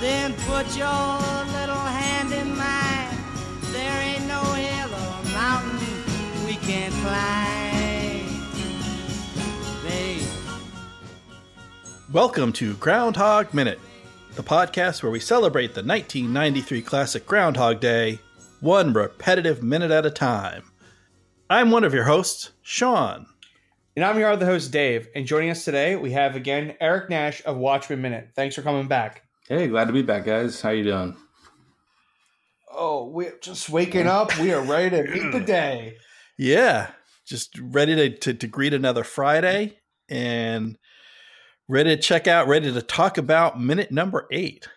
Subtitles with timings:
[0.00, 3.18] Then put your little hand in mine.
[3.72, 8.24] There ain't no hill or mountain we can't climb.
[9.82, 10.22] Babe.
[12.12, 13.80] Welcome to Groundhog Minute,
[14.36, 18.20] the podcast where we celebrate the 1993 classic Groundhog Day,
[18.60, 20.70] one repetitive minute at a time.
[21.50, 23.26] I'm one of your hosts, Sean.
[23.96, 25.08] And I'm your other host, Dave.
[25.16, 28.28] And joining us today, we have again Eric Nash of Watchmen Minute.
[28.36, 29.24] Thanks for coming back.
[29.48, 30.60] Hey, glad to be back, guys.
[30.60, 31.16] How you doing?
[32.70, 34.38] Oh, we're just waking up.
[34.38, 35.96] We are ready to meet the day.
[36.36, 36.90] Yeah,
[37.24, 40.76] just ready to, to, to greet another Friday and
[41.66, 44.68] ready to check out, ready to talk about minute number eight.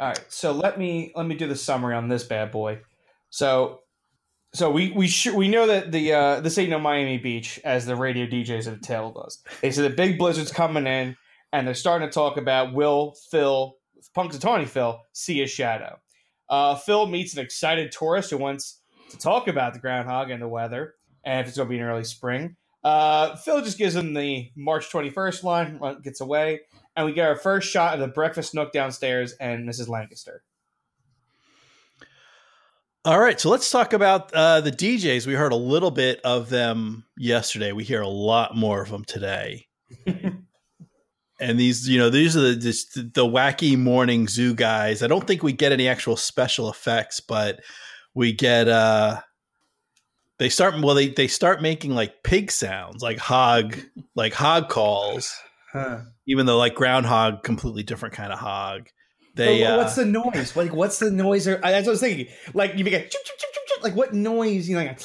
[0.00, 2.80] All right, so let me let me do the summary on this bad boy.
[3.28, 3.82] So,
[4.54, 7.86] so we we sh- we know that the uh, this ain't no Miami Beach, as
[7.86, 9.38] the radio DJs have told us.
[9.60, 11.16] They said the big blizzard's coming in,
[11.52, 13.76] and they're starting to talk about will Phil
[14.16, 15.98] Punxsutawney Phil see a shadow.
[16.48, 20.48] Uh, Phil meets an excited tourist who wants to talk about the groundhog and the
[20.48, 22.56] weather, and if it's going to be in early spring.
[22.82, 26.60] Uh, Phil just gives him the March 21st line, gets away,
[26.96, 29.88] and we get our first shot of the breakfast nook downstairs and Mrs.
[29.88, 30.42] Lancaster.
[33.04, 35.26] All right, so let's talk about uh, the DJs.
[35.26, 37.72] We heard a little bit of them yesterday.
[37.72, 39.66] We hear a lot more of them today.
[41.40, 45.02] and these, you know, these are the just the wacky morning zoo guys.
[45.02, 47.60] I don't think we get any actual special effects, but
[48.14, 49.20] we get uh
[50.38, 53.76] they start well they they start making like pig sounds, like hog,
[54.14, 55.34] like hog calls.
[55.72, 56.00] Huh.
[56.26, 58.88] Even though like groundhog, completely different kind of hog.
[59.34, 60.56] They uh, what's the noise?
[60.56, 61.46] Like, what's the noise?
[61.46, 62.26] Or, that's what I was thinking.
[62.52, 63.08] Like, you make a
[63.82, 64.68] like what noise?
[64.68, 65.00] You know, like,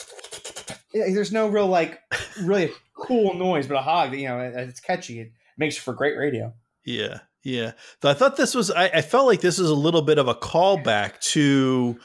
[0.93, 1.99] there's no real like
[2.41, 4.13] really cool noise, but a hog.
[4.13, 5.31] You know, it's catchy.
[5.57, 6.53] It makes for great radio.
[6.83, 7.71] Yeah, yeah.
[8.01, 8.71] So I thought this was.
[8.71, 11.99] I, I felt like this was a little bit of a callback to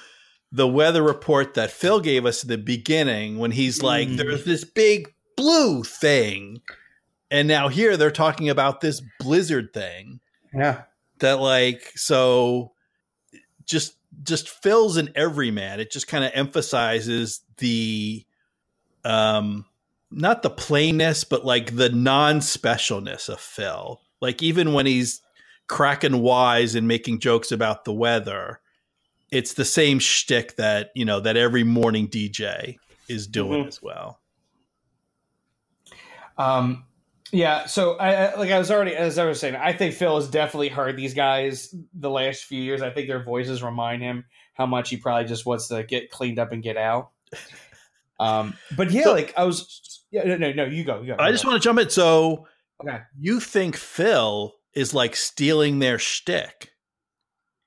[0.52, 4.16] the weather report that Phil gave us at the beginning when he's like, Mm.
[4.16, 6.60] "There's this big blue thing,"
[7.30, 10.20] and now here they're talking about this blizzard thing
[10.54, 10.82] Yeah.
[11.18, 12.72] that, like, so
[13.66, 13.94] just
[14.24, 15.78] just fills in every man.
[15.80, 18.24] It just kind of emphasizes the
[19.04, 19.64] um
[20.10, 24.00] not the plainness, but like the non-specialness of Phil.
[24.20, 25.22] Like even when he's
[25.68, 28.60] cracking wise and making jokes about the weather,
[29.30, 32.76] it's the same shtick that you know that every morning DJ
[33.08, 33.68] is doing Mhm.
[33.68, 34.18] as well.
[36.38, 36.84] Um,
[37.32, 37.66] yeah.
[37.66, 40.28] So, I, I like I was already as I was saying, I think Phil has
[40.28, 42.82] definitely heard these guys the last few years.
[42.82, 46.38] I think their voices remind him how much he probably just wants to get cleaned
[46.38, 47.10] up and get out.
[48.18, 49.86] Um, but yeah, So- like I was.
[50.10, 50.64] Yeah, no, no, no.
[50.64, 51.00] You go.
[51.02, 51.16] You go.
[51.18, 51.50] I just go.
[51.50, 51.90] want to jump in.
[51.90, 52.46] So
[52.82, 52.98] Okay.
[53.18, 56.70] you think Phil is like stealing their shtick?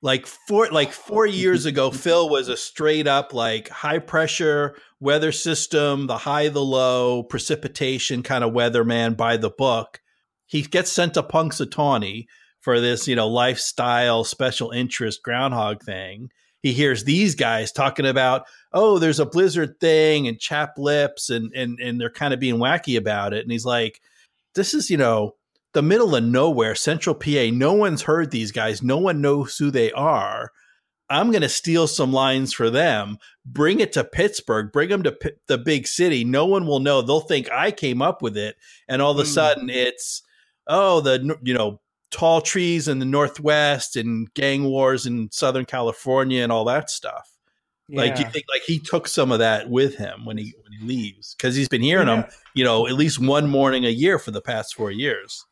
[0.02, 5.32] Like four like four years ago, Phil was a straight up like high pressure weather
[5.32, 10.00] system, the high, the low, precipitation kind of weatherman by the book.
[10.46, 12.26] He gets sent to Punxsutawney
[12.60, 16.30] for this, you know, lifestyle special interest groundhog thing.
[16.62, 21.52] He hears these guys talking about, oh, there's a blizzard thing and chap lips and
[21.54, 23.44] and and they're kind of being wacky about it.
[23.44, 24.02] And he's like,
[24.56, 25.36] this is, you know,
[25.74, 27.50] the middle of nowhere, central PA.
[27.52, 28.84] No one's heard these guys.
[28.84, 30.52] No one knows who they are.
[31.10, 35.12] I'm going to steal some lines for them, bring it to Pittsburgh, bring them to
[35.12, 36.24] P- the big city.
[36.24, 37.02] No one will know.
[37.02, 38.56] They'll think I came up with it.
[38.88, 39.34] And all of a Mm.
[39.34, 40.24] sudden it's,
[40.68, 46.42] oh, the, you know, tall trees in the Northwest and gang wars in Southern California
[46.42, 47.30] and all that stuff.
[47.92, 50.86] Like you think like he took some of that with him when he when he
[50.86, 52.32] leaves because he's been hearing them, Yeah.
[52.56, 55.46] you know, at least one morning a year for the past four years.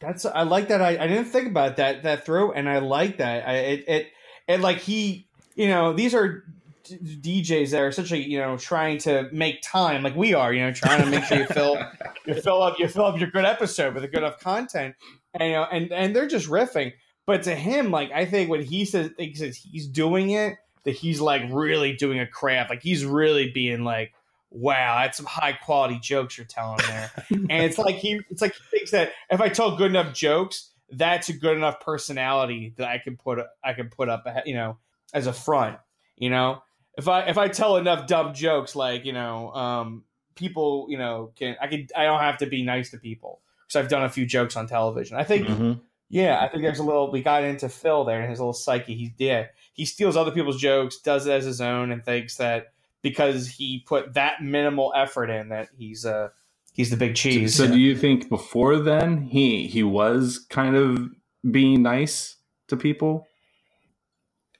[0.00, 0.82] That's I like that.
[0.82, 3.48] I, I didn't think about that that throw, and I like that.
[3.48, 4.06] I it
[4.48, 6.44] it, like he you know these are
[6.84, 10.60] d- DJs that are essentially you know trying to make time like we are you
[10.60, 11.78] know trying to make sure you fill
[12.26, 14.94] you fill up you fill up your good episode with a good enough content
[15.34, 16.92] and you know and and they're just riffing.
[17.26, 20.92] But to him, like I think when he says he says he's doing it, that
[20.92, 22.70] he's like really doing a craft.
[22.70, 24.12] Like he's really being like,
[24.50, 27.10] wow, that's some high quality jokes you're telling there.
[27.30, 30.70] and it's like he it's like he thinks that if I tell good enough jokes,
[30.90, 34.78] that's a good enough personality that I can put I can put up you know
[35.12, 35.78] as a front.
[36.16, 36.62] You know,
[36.96, 40.04] if I if I tell enough dumb jokes, like you know, um,
[40.34, 43.76] people you know can I can I don't have to be nice to people because
[43.84, 45.16] I've done a few jokes on television.
[45.16, 45.80] I think Mhm.
[46.08, 47.10] yeah, I think there's a little.
[47.12, 48.94] We got into Phil there and his little psyche.
[48.94, 49.48] He did.
[49.78, 52.66] He steals other people's jokes, does it as his own, and thinks that
[53.00, 56.28] because he put that minimal effort in, that he's uh
[56.74, 57.54] he's the big cheese.
[57.54, 61.08] So do you think before then he he was kind of
[61.50, 62.34] being nice?
[62.68, 63.26] to people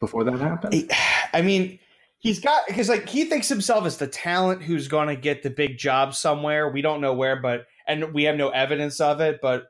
[0.00, 0.90] before that happened?
[1.32, 1.78] I mean,
[2.18, 5.50] he's got because like he thinks himself as the talent who's going to get the
[5.50, 6.68] big job somewhere.
[6.70, 9.40] We don't know where, but and we have no evidence of it.
[9.40, 9.66] But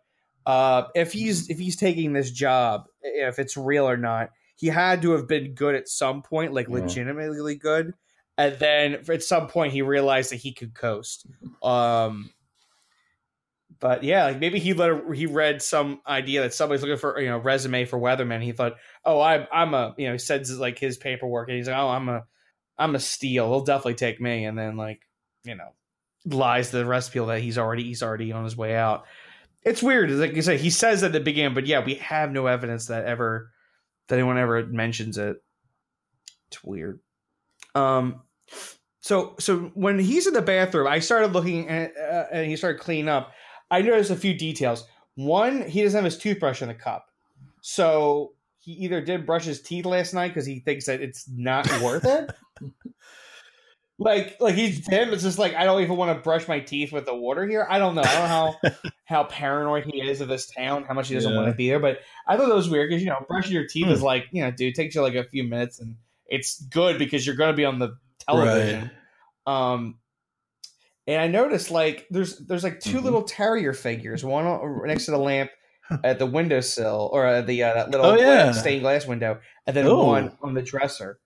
[0.46, 5.02] uh, if he's if he's taking this job, if it's real or not, he had
[5.02, 6.80] to have been good at some point, like Yeah.
[6.80, 7.94] legitimately good.
[8.36, 11.26] And then at some point, he realized that he could coast.
[11.62, 12.30] Um,
[13.80, 17.28] but yeah, like maybe he let he read some idea that somebody's looking for you
[17.28, 18.42] know resume for Weatherman.
[18.42, 18.74] He thought,
[19.04, 21.88] oh, I'm I'm a you know he says like his paperwork, and he's like, oh,
[21.88, 22.24] I'm a
[22.76, 23.48] I'm a steal.
[23.48, 24.44] He'll definitely take me.
[24.44, 25.02] And then like
[25.44, 25.68] you know
[26.24, 29.04] lies to the rest of people that he's already he's already on his way out.
[29.62, 30.10] It's weird.
[30.10, 33.04] Like you said, he says at the beginning, but yeah, we have no evidence that
[33.04, 33.50] ever
[34.08, 35.42] that anyone ever mentions it.
[36.48, 37.00] It's weird.
[37.74, 38.22] Um,
[39.00, 42.80] so so when he's in the bathroom, I started looking at uh, and he started
[42.80, 43.32] cleaning up.
[43.70, 44.84] I noticed a few details.
[45.14, 47.06] One, he doesn't have his toothbrush in the cup,
[47.60, 51.66] so he either did brush his teeth last night because he thinks that it's not
[51.82, 52.30] worth it.
[54.00, 55.12] Like, like he's him.
[55.12, 57.66] It's just like I don't even want to brush my teeth with the water here.
[57.68, 58.02] I don't know.
[58.02, 61.32] I don't know how how paranoid he is of this town, how much he doesn't
[61.32, 61.36] Yeah.
[61.38, 61.80] want to be there.
[61.80, 63.92] But I thought that was weird because you know brushing your teeth Hmm.
[63.92, 65.96] is like you know, dude, it takes you like a few minutes, and
[66.26, 67.96] it's good because you're going to be on the
[68.28, 68.90] television.
[69.46, 69.98] Um,
[71.08, 73.02] and I noticed like there's there's like 2 Mhm.
[73.02, 75.50] little terrier figures, one next to the lamp
[76.04, 78.52] at the windowsill or uh, the uh, that little Oh, yeah.
[78.52, 80.04] stained glass window, and then Oh.
[80.06, 81.18] one on the dresser.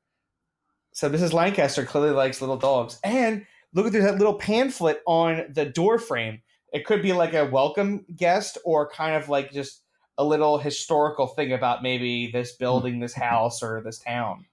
[0.92, 1.32] So Mrs.
[1.32, 5.98] Lancaster clearly likes little dogs, and look at there's that little pamphlet on the door
[5.98, 6.42] frame.
[6.72, 9.82] It could be like a welcome guest, or kind of like just
[10.18, 14.44] a little historical thing about maybe this building, this house, or this town.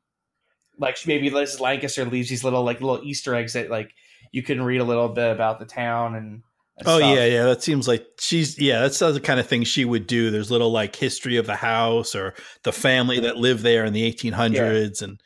[0.78, 1.60] Like maybe Mrs.
[1.60, 3.94] Lancaster leaves these little like little Easter eggs that like
[4.32, 6.44] you can read a little bit about the town and.
[6.86, 7.18] Oh stuff.
[7.18, 7.44] yeah, yeah.
[7.44, 8.80] That seems like she's yeah.
[8.80, 10.32] That's the kind of thing she would do.
[10.32, 12.34] There's little like history of the house or
[12.64, 15.22] the family that lived there in the 1800s and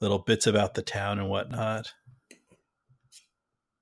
[0.00, 1.92] little bits about the town and whatnot.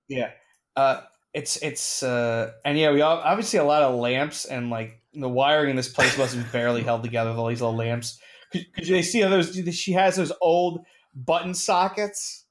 [0.08, 0.30] Yeah.
[0.76, 1.02] Uh,
[1.34, 5.28] it's it's uh, and yeah, we all, obviously a lot of lamps and like the
[5.28, 8.18] wiring in this place must have barely held together with all these little lamps.
[8.52, 9.54] Could, could you see how those?
[9.74, 10.80] She has those old
[11.14, 12.46] button sockets.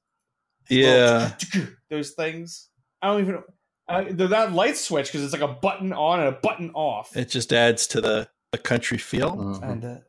[0.70, 1.32] Yeah,
[1.90, 2.68] those things.
[3.02, 3.42] I don't even.
[3.88, 7.16] Uh, they're not light switch because it's like a button on and a button off.
[7.16, 9.34] it just adds to the the country feel.
[9.36, 9.62] Mhm.
[9.70, 10.02] and uh, s-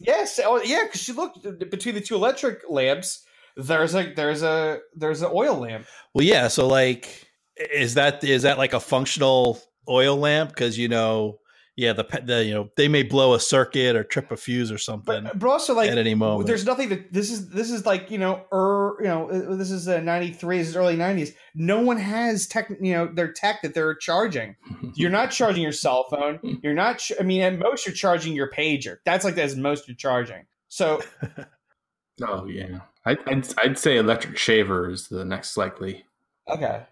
[0.00, 3.24] yes, oh yeah, because she looked uh, between the two electric lamps.
[3.56, 5.86] There's a there's a there's an oil lamp.
[6.14, 6.48] Well, yeah.
[6.48, 10.50] So like, is that is that like a functional oil lamp?
[10.50, 11.38] Because you know,
[11.76, 14.76] yeah, the the you know they may blow a circuit or trip a fuse or
[14.78, 16.46] something But, but also like at any moment.
[16.46, 19.70] there's nothing that this is this is like you know er you know uh, this
[19.70, 23.62] is uh, 93 this is early 90s no one has tech you know their tech
[23.62, 24.56] that they're charging.
[24.94, 26.40] You're not charging your cell phone.
[26.62, 28.96] You're not ch- i mean at most you're charging your pager.
[29.04, 30.46] That's like as most you're charging.
[30.68, 31.00] So
[32.22, 36.04] Oh yeah, I, I'd I'd say electric shaver is the next likely.
[36.48, 36.82] okay.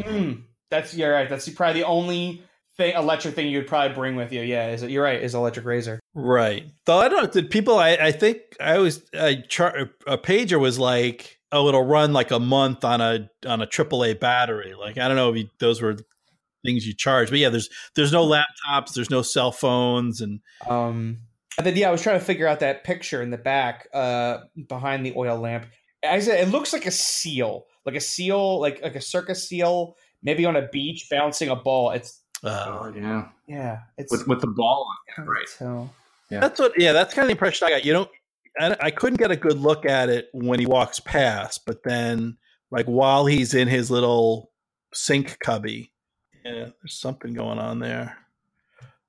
[0.00, 1.28] mm, that's you're right.
[1.28, 2.42] That's probably the only
[2.76, 5.34] thing electric thing you would probably bring with you yeah is it you're right is
[5.34, 6.66] electric razor Right.
[6.86, 7.30] Though I don't know.
[7.30, 7.78] Did people?
[7.78, 12.30] I, I think I always I char, a pager was like, oh, it'll run like
[12.30, 14.74] a month on a on a AAA battery.
[14.74, 15.96] Like I don't know if you, those were
[16.64, 21.18] things you charge, but yeah, there's there's no laptops, there's no cell phones, and Um,
[21.58, 24.38] and then yeah, I was trying to figure out that picture in the back, uh,
[24.68, 25.66] behind the oil lamp.
[26.04, 29.96] I said it looks like a seal, like a seal, like like a circus seal,
[30.24, 31.92] maybe on a beach bouncing a ball.
[31.92, 35.48] It's uh, Oh yeah, yeah, it's with with the ball on it, right?
[35.48, 35.90] So
[36.30, 36.40] yeah.
[36.40, 36.72] that's what.
[36.76, 37.84] Yeah, that's kind of the impression I got.
[37.84, 38.10] You don't.
[38.58, 42.36] I, I couldn't get a good look at it when he walks past, but then
[42.70, 44.50] like while he's in his little
[44.92, 45.92] sink cubby,
[46.44, 48.16] yeah, there's something going on there.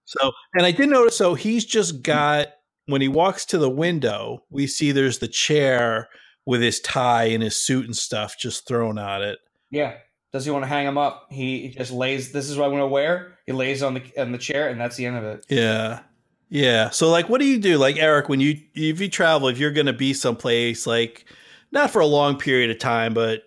[0.06, 1.16] So, and I did notice.
[1.16, 2.48] So he's just got
[2.88, 6.10] when he walks to the window, we see there's the chair
[6.46, 9.40] with his tie and his suit and stuff just thrown on it.
[9.70, 9.94] yeah,
[10.34, 11.28] does he want to hang him up?
[11.30, 12.32] He, he just lays.
[12.32, 13.38] This is what I'm going to wear.
[13.46, 15.46] He lays on the on the chair, and that's the end of it.
[15.50, 16.02] Yeah.
[16.50, 16.90] Yeah.
[16.90, 17.78] So like what do you do?
[17.78, 21.26] Like Eric, when you if you travel, if you're gonna be someplace like
[21.72, 23.44] not for a long period of time, but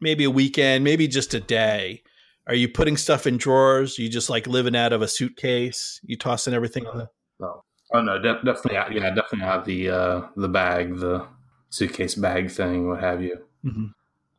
[0.00, 2.02] maybe a weekend, maybe just a day.
[2.48, 3.98] Are you putting stuff in drawers?
[3.98, 6.00] you just like living out of a suitcase?
[6.02, 7.08] You tossing everything on the
[7.40, 7.62] Oh,
[7.94, 11.26] oh no, de- definitely, yeah, definitely have the uh, the bag, the
[11.70, 13.92] suitcase bag thing, what have you, Mhm.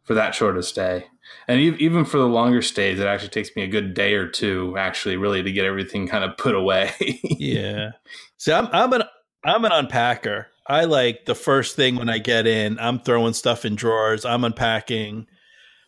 [0.03, 1.05] For that short a stay.
[1.47, 4.75] And even for the longer stays, it actually takes me a good day or two,
[4.77, 6.91] actually, really, to get everything kind of put away.
[7.39, 7.91] Yeah.
[8.37, 9.03] See, I'm I'm an
[9.45, 10.45] I'm an unpacker.
[10.67, 14.25] I like the first thing when I get in, I'm throwing stuff in drawers.
[14.25, 15.27] I'm unpacking.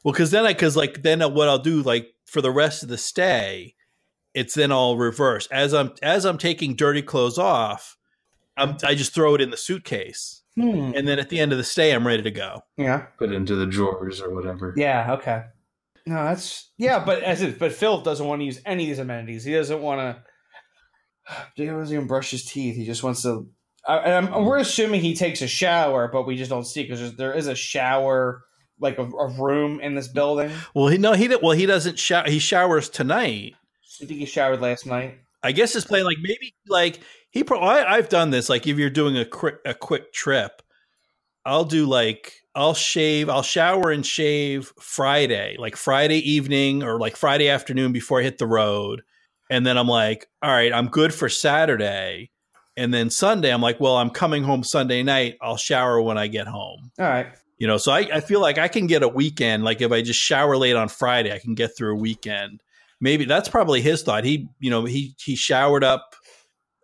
[0.04, 2.90] Well, because then I because like then what I'll do like for the rest of
[2.90, 3.76] the stay,
[4.34, 5.48] it's then all reverse.
[5.48, 7.98] As I'm as I'm taking dirty clothes off,
[8.58, 10.92] I'm, I just throw it in the suitcase, Hmm.
[10.96, 12.62] and then at the end of the stay, I'm ready to go.
[12.78, 13.06] Yeah.
[13.18, 14.74] Put it into the drawers or whatever.
[14.76, 15.14] Yeah.
[15.14, 15.44] Okay.
[16.06, 19.00] No, that's yeah, but as it, but Phil doesn't want to use any of these
[19.00, 19.44] amenities.
[19.44, 20.24] He doesn't want to.
[21.56, 22.76] He doesn't even brush his teeth.
[22.76, 23.48] He just wants to.
[23.88, 27.16] I, and I'm, we're assuming he takes a shower, but we just don't see because
[27.16, 28.44] there is a shower,
[28.80, 30.52] like a, a room in this building.
[30.76, 31.42] Well, he no, he did.
[31.42, 32.28] Well, he doesn't shower.
[32.28, 33.54] He showers tonight.
[34.02, 35.20] I think he showered last night.
[35.44, 37.00] I guess it's playing like maybe like
[37.32, 37.44] he.
[37.44, 38.50] Pro- I, I've done this.
[38.50, 40.62] Like if you're doing a quick a quick trip,
[41.46, 43.30] I'll do like I'll shave.
[43.30, 48.38] I'll shower and shave Friday, like Friday evening or like Friday afternoon before I hit
[48.38, 49.02] the road,
[49.50, 52.30] and then I'm like, all right, I'm good for Saturday,
[52.78, 55.38] and then Sunday I'm like, well, I'm coming home Sunday night.
[55.42, 56.92] I'll shower when I get home.
[57.00, 57.28] All right.
[57.58, 59.64] You know, so I, I feel like I can get a weekend.
[59.64, 62.64] Like if I just shower late on Friday, I can get through a weekend.
[63.00, 64.24] Maybe that's probably his thought.
[64.24, 66.11] He, you know, he he showered up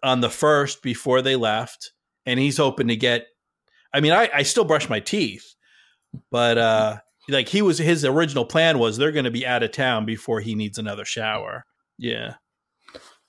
[0.03, 1.91] on the first before they left,
[2.25, 3.27] and he's hoping to get.
[3.93, 5.55] I mean, I, I still brush my teeth,
[6.31, 6.97] but uh
[7.29, 10.39] like he was his original plan was they're going to be out of town before
[10.39, 11.65] he needs another shower.
[11.97, 12.35] Yeah.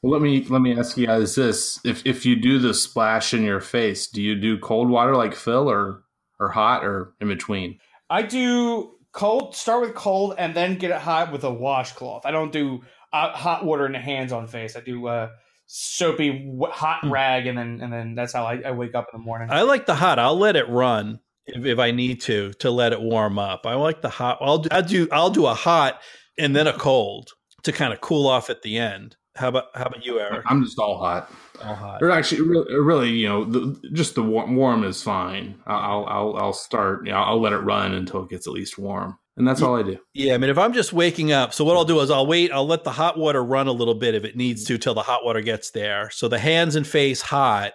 [0.02, 3.34] Well, let me let me ask you guys this: if if you do the splash
[3.34, 6.04] in your face, do you do cold water like Phil, or
[6.38, 7.78] or hot, or in between?
[8.08, 9.56] I do cold.
[9.56, 12.24] Start with cold and then get it hot with a washcloth.
[12.26, 12.82] I don't do
[13.12, 14.76] uh, hot water in the hands on face.
[14.76, 15.30] I do uh,
[15.68, 17.12] soapy hot Hmm.
[17.12, 19.48] rag and then and then that's how I, I wake up in the morning.
[19.50, 20.18] I like the hot.
[20.18, 23.66] I'll let it run if, if I need to to let it warm up.
[23.66, 24.38] I like the hot.
[24.40, 26.00] I'll do, I'll do I'll do a hot
[26.38, 27.30] and then a cold
[27.64, 29.16] to kind of cool off at the end.
[29.36, 30.44] How about how about you, Eric?
[30.48, 31.30] I'm just all hot.
[31.62, 32.02] All hot.
[32.02, 35.54] Or actually, really, really you know, the, just the warm, warm is fine.
[35.66, 37.06] I'll I'll I'll start.
[37.06, 39.76] You know, I'll let it run until it gets at least warm, and that's all
[39.76, 39.98] I do.
[40.14, 42.52] Yeah, I mean, if I'm just waking up, so what I'll do is I'll wait.
[42.52, 45.02] I'll let the hot water run a little bit if it needs to till the
[45.02, 46.10] hot water gets there.
[46.10, 47.72] So the hands and face hot.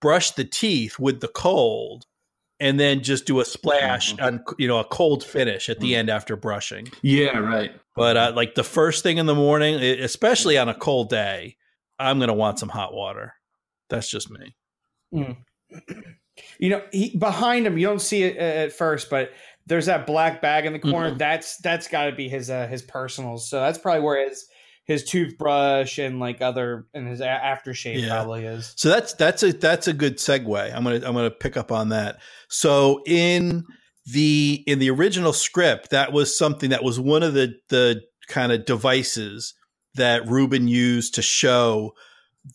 [0.00, 2.04] Brush the teeth with the cold,
[2.60, 4.22] and then just do a splash Mhm.
[4.22, 5.96] on you know a cold finish at the Mhm.
[5.96, 6.88] end after brushing.
[7.00, 7.72] Yeah, right.
[7.96, 11.56] But uh, like the first thing in the morning, especially on a cold day,
[11.98, 13.34] I'm gonna want some hot water.
[13.88, 14.54] That's just me.
[16.58, 19.30] You know, he, behind him, you don't see it uh, at first, but
[19.66, 21.12] there's that black bag in the corner.
[21.12, 21.18] Mhm.
[21.18, 23.48] That's that's got to be his uh, his personals.
[23.48, 24.46] So that's probably where his
[24.86, 28.08] his toothbrush and like other and his aftershave Yeah.
[28.10, 28.74] probably is.
[28.76, 30.74] So that's that's a that's a good segue.
[30.74, 32.18] I'm gonna I'm gonna pick up on that.
[32.48, 33.64] So in
[34.12, 38.52] the in the original script, that was something that was one of the the kind
[38.52, 39.54] of devices
[39.94, 41.92] that Rubin used to show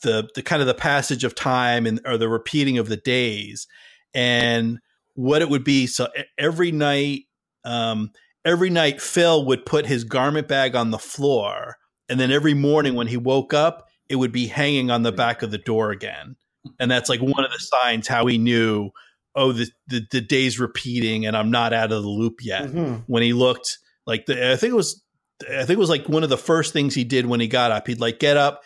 [0.04, 3.66] the the kind of the passage of time and or the repeating of the days
[4.13, 4.78] and
[5.20, 5.86] what it would be.
[5.86, 6.08] So
[6.38, 7.24] every night,
[7.66, 8.12] um,
[8.46, 11.76] every night, Phil would put his garment bag on the floor,
[12.08, 15.42] and then every morning when he woke up, it would be hanging on the back
[15.44, 16.38] of the door again.
[16.80, 18.92] And that's like one of the signs how he knew,
[19.36, 23.04] oh, the the, the day's repeating, and I'm not out of the loop yet Mhm.
[23.08, 25.04] when he looked like the, I think it was
[25.44, 27.72] I think it was like one of the first things he did when he got
[27.72, 27.88] up.
[27.88, 28.62] He'd like get up,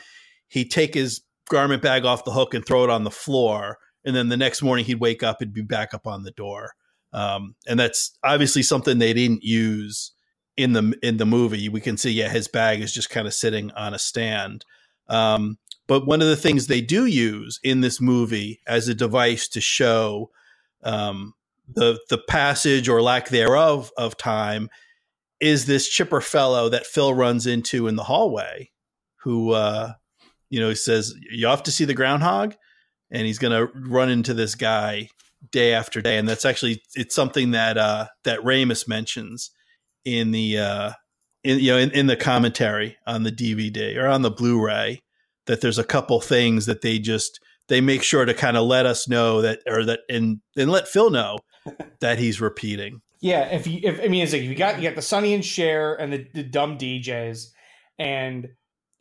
[0.49, 4.15] he'd take his garment bag off the hook and throw it on the floor, and
[4.15, 6.73] then the next morning he'd wake up and be back up on the door.
[7.13, 10.11] Um, and that's obviously something they didn't use
[10.57, 11.69] in the in the movie.
[11.69, 14.65] We can see, yeah, his bag is just kind of sitting on a stand.
[15.07, 15.57] Um,
[15.87, 19.61] but one of the things they do use in this movie as a device to
[19.61, 20.31] show
[20.83, 21.33] um,
[21.67, 24.69] the the passage or lack thereof of time
[25.39, 28.71] is this chipper fellow that Phil runs into in the hallway,
[29.23, 29.93] who uh,
[30.49, 32.55] you know he says you have to see the groundhog,
[33.13, 35.07] and he's going to run into this guy
[35.51, 39.51] day after day, and that's actually it's something that uh, that Ramis mentions
[40.03, 40.91] in the uh,
[41.43, 45.01] in you know in, in the commentary on the DVD or on the Blu-ray
[45.45, 48.85] that there's a couple things that they just they make sure to kind of let
[48.85, 51.37] us know that or that and and let Phil know
[52.01, 53.01] that he's repeating.
[53.21, 55.45] Yeah, if you if I mean it's like you got you got the Sonny and
[55.45, 57.51] Cher and the, the dumb DJs,
[57.99, 58.49] and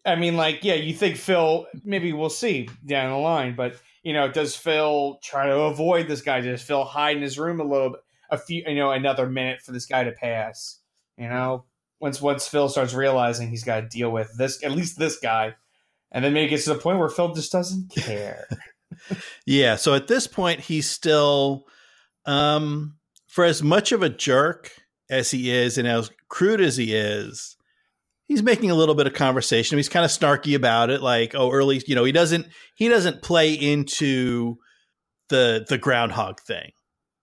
[0.05, 4.13] I mean like yeah, you think Phil maybe we'll see down the line, but you
[4.13, 6.41] know does Phil try to avoid this guy?
[6.41, 9.61] Does Phil hide in his room a little bit, a few you know another minute
[9.63, 10.79] for this guy to pass?
[11.17, 11.65] You know
[12.01, 15.55] once once Phil starts realizing he's got to deal with this at least this guy,
[16.11, 18.47] and then maybe it gets to the point where Phil just doesn't care.
[19.47, 21.65] Yeah, so at this point he's still
[22.27, 24.71] um for as much of a jerk
[25.11, 27.57] as he is and as crude as he is,
[28.33, 29.77] he's making a little bit of conversation.
[29.77, 33.23] He's kind of snarky about it like, oh, early, you know, he doesn't he doesn't
[33.23, 34.57] play into
[35.29, 36.73] the the groundhog thing.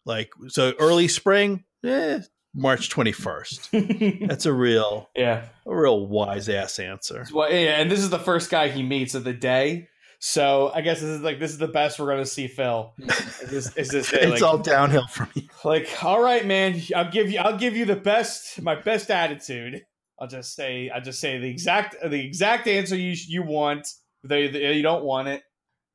[0.06, 2.20] Like so early spring, eh,
[2.54, 4.28] March 21st.
[4.28, 5.46] That's a real, yeah.
[5.66, 7.26] a real wise ass answer.
[7.34, 9.88] Well, yeah, and this is the first guy he meets of the day.
[10.20, 12.94] So I guess this is like this is the best we're gonna see Phil.
[13.00, 15.44] Is this, is this It's like, all downhill from you.
[15.66, 19.82] like, all right, man, I'll give you I'll give you the best my best attitude.
[20.20, 23.88] I'll just say I'll just say the exact the exact answer you you want.
[24.24, 25.44] They, they you don't want it,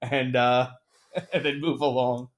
[0.03, 0.71] and uh
[1.33, 2.29] and then move along.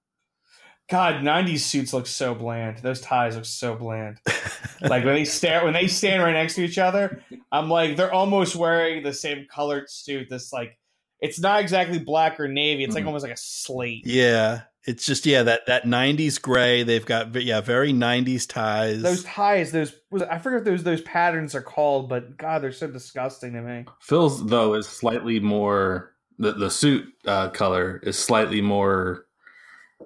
[0.88, 2.78] God, '90s suits look so bland.
[2.78, 4.19] Those ties look so bland.
[4.81, 8.12] like when they stare when they stand right next to each other, I'm like they're
[8.12, 10.28] almost wearing the same colored suit.
[10.31, 10.78] This like
[11.21, 12.85] it's not exactly black or navy.
[12.85, 13.09] It's like Mhm.
[13.09, 14.07] almost like a slate.
[14.07, 14.62] Yeah.
[14.87, 16.83] It's just, yeah, that, that 90s gray.
[16.85, 19.02] They've got, yeah, very 90s ties.
[19.02, 22.71] Those ties, those was I forget what those those patterns are called, but God, they're
[22.73, 23.85] so disgusting to me.
[24.00, 29.26] Phil's though is slightly more the the suit uh, color is slightly more.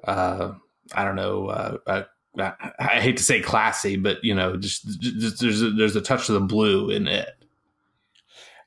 [0.05, 0.53] Uh,
[0.95, 1.49] I don't know.
[1.49, 2.03] Uh, uh,
[2.39, 6.01] I- I hate to say classy, but you know, just, just there's a, there's a
[6.01, 7.29] touch of the blue in it.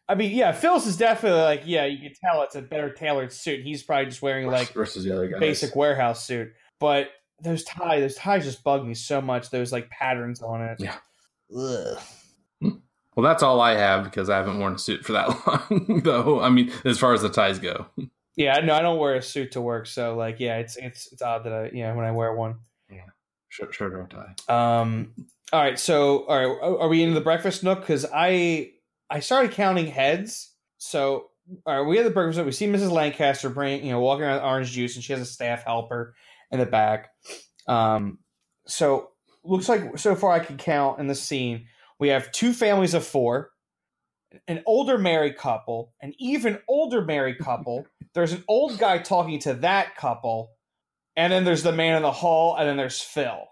[0.07, 3.31] I mean, yeah, Phil's is definitely like, yeah, you can tell it's a better tailored
[3.31, 3.61] suit.
[3.63, 5.39] He's probably just wearing like versus the other guys.
[5.39, 6.51] basic warehouse suit.
[6.79, 7.09] But
[7.41, 9.49] those ties, those ties just bug me so much.
[9.49, 10.79] Those like patterns on it.
[10.79, 10.97] Yeah.
[11.55, 11.99] Ugh.
[13.15, 15.29] Well, that's all I have because I haven't worn a suit for that
[15.69, 16.41] long, though.
[16.41, 17.85] I mean, as far as the ties go.
[18.35, 21.21] Yeah, no, I don't wear a suit to work, so like, yeah, it's it's it's
[21.21, 22.55] odd that I yeah when I wear one.
[23.53, 24.81] Shirt, shirt or tie.
[24.81, 25.13] Um.
[25.51, 25.77] All right.
[25.77, 26.45] So, all right.
[26.45, 27.81] Are are we into the breakfast nook?
[27.81, 28.71] Because I
[29.13, 30.51] I started counting heads.
[30.79, 31.29] So,
[31.67, 32.43] all right, we have the breakfast.
[32.43, 32.91] We see Mrs.
[32.91, 36.15] Lancaster bring you know walking around with orange juice, and she has a staff helper
[36.51, 37.11] in the back.
[37.67, 38.17] Um.
[38.65, 39.11] So
[39.43, 41.67] looks like so far I can count in the scene.
[41.99, 43.51] We have two families of four,
[44.47, 47.85] an older married couple, an even older married couple.
[48.15, 50.51] There's an old guy talking to that couple,
[51.15, 53.47] and then there's the man in the hall, and then there's Phil.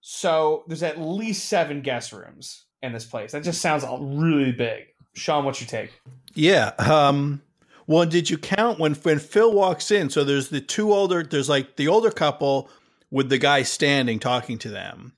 [0.00, 3.32] So there's at least seven guest rooms in this place.
[3.32, 4.86] That just sounds really big.
[5.14, 6.00] Sean, what's your take?
[6.34, 6.72] Yeah.
[6.78, 7.42] Um,
[7.86, 10.10] well, did you count when when Phil walks in?
[10.10, 11.22] So there's the two older.
[11.22, 12.70] There's like the older couple
[13.10, 15.14] with the guy standing talking to them,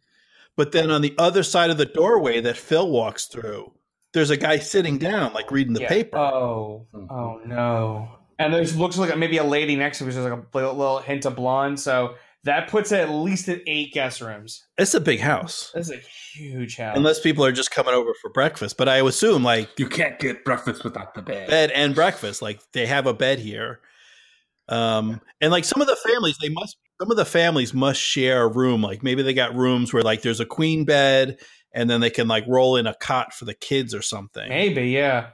[0.57, 3.73] but then on the other side of the doorway that Phil walks through,
[4.13, 5.89] there's a guy sitting down, like reading the Yeah.
[5.89, 6.17] paper.
[6.17, 8.09] Oh, oh no.
[8.39, 10.75] And there's looks like maybe a lady next to him, which is like a little
[10.75, 11.79] little hint of blonde.
[11.81, 14.65] So that puts it at least at eight guest rooms.
[14.79, 16.97] it's a big house, It's a huge house.
[16.97, 18.77] unless people are just coming over for breakfast.
[18.77, 21.49] But I assume like You can't get breakfast without the bed.
[21.49, 22.41] bed and breakfast.
[22.43, 23.81] Like they have a bed here.
[24.69, 28.43] Um, and like some of the families, they must some of the families must share
[28.43, 28.83] a room.
[28.83, 31.39] Like maybe they got rooms where like there's a queen bed,
[31.75, 34.49] and then they can like roll in a cot for the kids or something.
[34.49, 35.31] Maybe, yeah.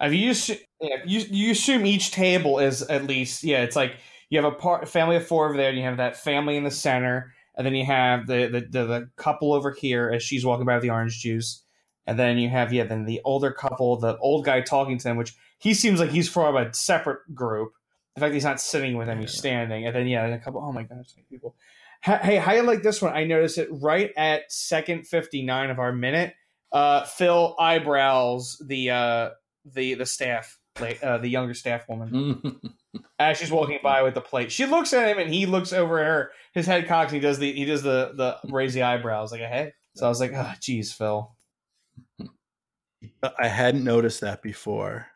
[0.00, 3.96] If you, assu- yeah, you you assume each table is at least yeah, it's like
[4.32, 6.64] you have a part family of four over there, and you have that family in
[6.64, 10.42] the center, and then you have the the, the, the couple over here as she's
[10.42, 11.62] walking by with the orange juice,
[12.06, 15.18] and then you have yeah, then the older couple, the old guy talking to them,
[15.18, 17.74] which he seems like he's from a separate group.
[18.16, 20.64] In fact, he's not sitting with them; he's standing, and then yeah, a couple.
[20.64, 21.54] Oh my gosh, people.
[22.02, 23.12] Hey, how you like this one?
[23.12, 26.32] I noticed it right at second fifty nine of our minute.
[26.72, 29.30] Uh, Phil eyebrows the uh,
[29.66, 32.58] the the staff, like, uh, the younger staff woman,
[33.18, 34.52] as she's walking by with the plate.
[34.52, 36.30] She looks at him, and he looks over at her.
[36.52, 37.12] His head cocks.
[37.12, 39.72] And he does the he does the the raise the eyebrows like a hey.
[39.94, 41.30] So I was like, oh, geez, Phil.
[43.38, 45.06] I hadn't noticed that before.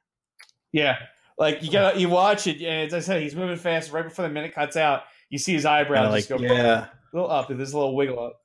[0.73, 0.97] Yeah,
[1.39, 3.93] like you gotta you watch it, and as I said, he's moving fast.
[3.93, 7.31] Right before the minute cuts out, you see his eyebrows like, go yeah, a little
[7.31, 7.49] up.
[7.49, 8.43] There's a little wiggle up.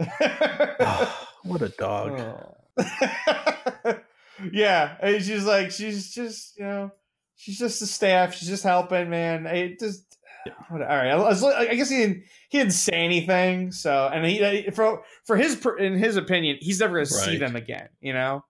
[1.42, 2.20] what a dog.
[2.20, 3.94] Oh.
[4.52, 6.92] yeah, and she's like, she's just, you know,
[7.38, 8.34] she's just the staff.
[8.34, 9.46] She's just helping, man.
[9.46, 10.18] It just,
[10.70, 11.08] all right.
[11.10, 13.72] I, was, I guess he didn't, he didn't say anything.
[13.72, 17.56] So, and he, for for his, in his opinion, he's never going to see them
[17.56, 17.88] again.
[18.00, 18.44] You know.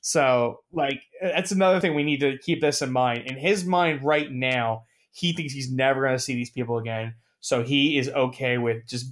[0.00, 3.24] So, like, that's another thing we need to keep this in mind.
[3.26, 7.14] In his mind, right now, he thinks he's never going to see these people again.
[7.40, 9.06] So he is okay with just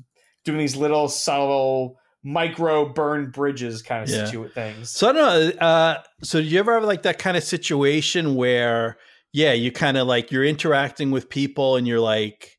[0.44, 4.24] doing these little subtle micro burn bridges kind of Yeah.
[4.26, 4.90] situ- things.
[4.90, 5.60] So I don't know.
[5.66, 8.96] Uh, so do you ever have like that kind of situation where,
[9.32, 12.58] yeah, you kind of like you're interacting with people and you're like,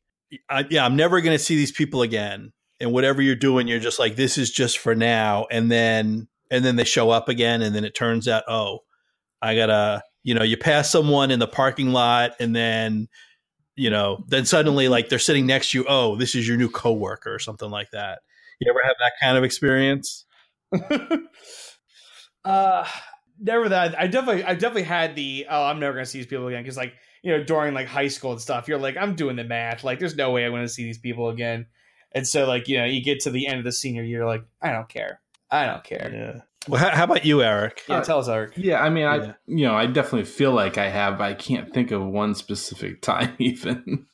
[0.70, 2.52] yeah, I'm never going to see these people again.
[2.80, 5.46] And whatever you're doing, you're just like, this is just for now.
[5.50, 8.80] And then, and then they show up again, and then it turns out, oh,
[9.40, 13.08] I gotta, you know, you pass someone in the parking lot, and then,
[13.76, 15.86] you know, then suddenly like they're sitting next to you.
[15.88, 18.20] Oh, this is your new coworker or something like that.
[18.60, 20.26] You ever have that kind of experience?
[22.44, 22.86] uh
[23.42, 26.46] never that i definitely i definitely had the oh i'm never gonna see these people
[26.48, 29.36] again because like you know during like high school and stuff you're like i'm doing
[29.36, 31.66] the math like there's no way i'm gonna see these people again
[32.12, 34.44] and so like you know you get to the end of the senior year like
[34.60, 35.20] i don't care
[35.52, 36.10] I don't care.
[36.12, 36.40] Yeah.
[36.66, 37.82] Well, how, how about you, Eric?
[37.88, 38.54] Yeah, tell us, Eric.
[38.56, 39.12] Yeah, I mean, Yeah.
[39.12, 41.18] I you know, I definitely feel like I have.
[41.18, 44.06] But I can't think of one specific time even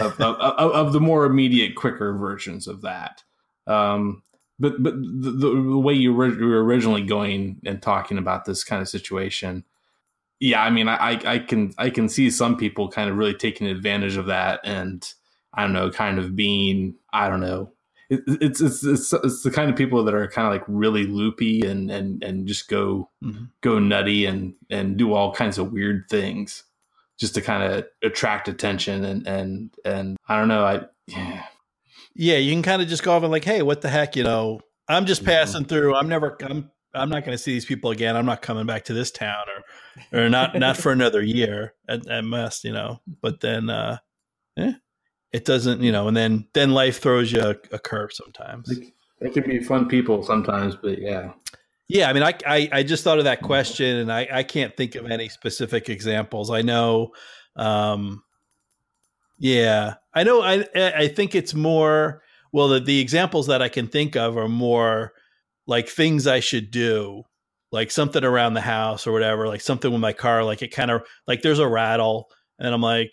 [0.00, 3.24] of, of, of, of the more immediate, quicker versions of that.
[3.66, 4.22] Um,
[4.58, 8.64] but but the, the way you were, you were originally going and talking about this
[8.64, 9.64] kind of situation,
[10.40, 13.66] yeah, I mean, I, I can I can see some people kind of really taking
[13.66, 15.06] advantage of that, and
[15.54, 17.72] I don't know, kind of being I don't know.
[18.10, 21.06] It, it's, it's it's it's the kind of people that are kind of like really
[21.06, 23.50] loopy and and and just go Mhm.
[23.60, 26.64] go nutty and and do all kinds of weird things
[27.18, 31.44] just to kind of attract attention and and and I don't know I yeah
[32.18, 34.24] Yeah, you can kind of just go off and like, hey, what the heck, you
[34.24, 34.60] know?
[34.88, 35.94] I'm just passing through.
[35.94, 36.36] I'm never.
[36.42, 36.70] I'm.
[36.94, 38.16] I'm not going to see these people again.
[38.16, 39.44] I'm not coming back to this town
[40.12, 43.00] or, or not not for another year at, at best, you know.
[43.20, 43.98] But then, uh,
[44.56, 44.72] eh,
[45.32, 46.08] it doesn't, you know.
[46.08, 48.72] And then then life throws you a, a curve sometimes.
[49.20, 51.32] they can be fun people sometimes but yeah
[51.88, 54.76] Yeah, I mean, I, I I just thought of that question, and I I can't
[54.76, 56.50] think of any specific examples.
[56.50, 57.10] I know,
[57.56, 58.22] um,
[59.38, 60.42] yeah, I know.
[60.42, 62.22] I I think it's more
[62.52, 65.12] well the the examples that I can think of are more
[65.66, 67.24] like things I should do,
[67.72, 70.90] like something around the house or whatever, like something with my car, like it kind
[70.90, 73.12] of like there's a rattle, and I'm like,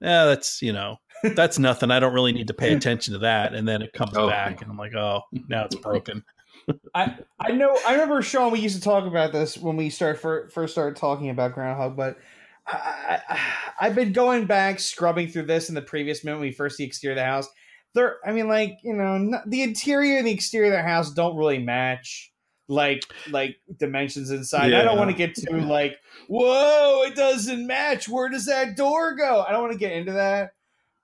[0.00, 0.96] yeah, that's you know.
[1.34, 1.90] That's nothing.
[1.90, 3.54] I don't really need to pay attention to that.
[3.54, 4.28] And then it comes Oh.
[4.28, 6.22] back, and I'm like, oh, now it's broken.
[6.94, 8.52] I I know I remember Sean.
[8.52, 11.96] We used to talk about this when we start fir- first started talking about Groundhog,
[11.96, 12.18] but
[12.66, 13.40] I, I,
[13.80, 16.84] I've been going back scrubbing through this in the previous minute when we first see
[16.84, 17.48] the exterior of the house.
[17.94, 21.12] There, I mean, like you know, n the interior and the exterior of the house
[21.12, 22.32] don't really match.
[22.66, 24.72] Like like dimensions inside.
[24.72, 25.98] I don't want to get too like,
[26.28, 28.08] whoa, it doesn't match.
[28.08, 29.44] Where does that door go?
[29.46, 30.52] I don't want to get into that.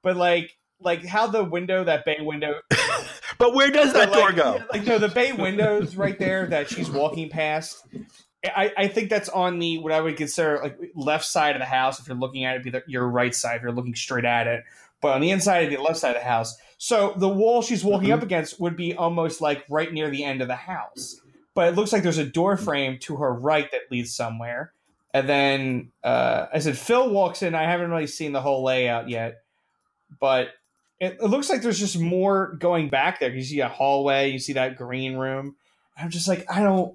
[0.03, 2.55] But like like how the window, that bay window,
[3.41, 4.59] But where does that door go?
[4.71, 7.83] Like no, the bay windows right there that she's walking past.
[8.45, 11.67] I, I think that's on the what I would consider like left side of the
[11.67, 12.01] house.
[12.01, 13.57] If you're looking at it, be the, your right side.
[13.57, 14.65] If you're looking straight at it,
[15.01, 16.57] but on the inside of the left side of the house.
[16.79, 20.41] So the wall she's walking up against would be almost like right near the end
[20.41, 21.21] of the house.
[21.55, 24.73] But it looks like there's a door frame to her right that leads somewhere.
[25.13, 27.55] And then uh, I said Phil walks in.
[27.55, 29.43] I haven't really seen the whole layout yet,
[30.21, 30.51] but
[31.01, 33.35] it, it looks like there's just more going back there.
[33.35, 35.57] You see a hallway, you see that green room.
[35.99, 36.95] I'm just like, I don't.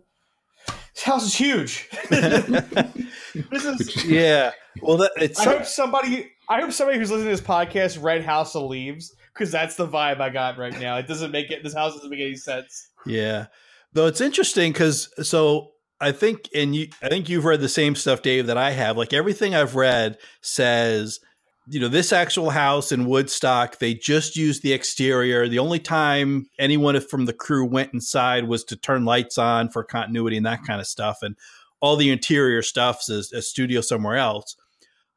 [0.95, 1.89] This house is huge.
[2.10, 4.05] this is.
[4.05, 4.51] yeah.
[4.81, 6.31] Well, that, it's I hope somebody.
[6.47, 9.88] I hope somebody who's listening to this podcast read House of Leaves because that's the
[9.88, 10.97] vibe I got right now.
[10.97, 11.63] It doesn't make it.
[11.63, 12.89] This house doesn't make any sense.
[13.05, 13.47] yeah.
[13.93, 17.95] Though it's interesting because so I think and you I think you've read the same
[17.95, 18.97] stuff, Dave, that I have.
[18.97, 21.19] Like everything I've read says,
[21.67, 25.47] you know, this actual house in Woodstock, they just used the exterior.
[25.47, 29.84] The only time anyone from the crew went inside was to turn lights on for
[29.84, 31.19] continuity and that kind of stuff.
[31.21, 31.36] And
[31.80, 34.56] all the interior stuff's is a studio somewhere else.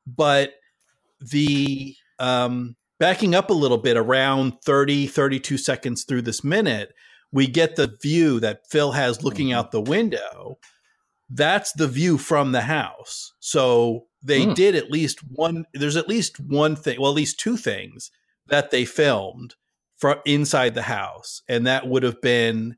[0.06, 0.54] But
[1.20, 6.92] the um backing up a little bit around 30 32 seconds through this minute
[7.32, 10.58] we get the view that phil has looking out the window
[11.30, 14.54] that's the view from the house so they Hmm.
[14.54, 18.10] did at least one there's at least one thing well at least two things
[18.46, 19.54] that they filmed
[19.96, 22.76] from inside the house and that would have been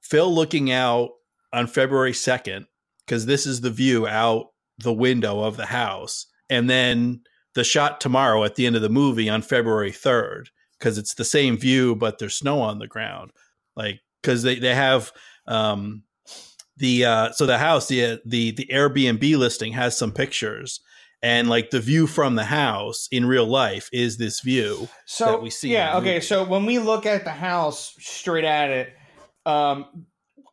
[0.00, 1.10] phil looking out
[1.52, 2.66] on february 2nd
[3.06, 4.46] because this is the view out
[4.78, 7.20] the window of the house and then
[7.54, 10.46] the shot tomorrow at the end of the movie on February 3rd
[10.78, 13.30] because it's the same view but there's snow on the ground
[13.76, 15.12] like because they, they have
[15.46, 16.02] um
[16.76, 20.80] the uh so the house the the the Airbnb listing has some pictures
[21.22, 25.42] and like the view from the house in real life is this view So that
[25.42, 25.98] we see Yeah.
[25.98, 26.20] Okay.
[26.20, 28.96] So when we look at the house straight at it,
[29.46, 30.06] um,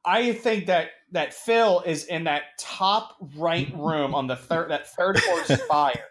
[0.05, 4.87] I think that that Phil is in that top right room on the third that
[4.87, 6.05] third floor spire.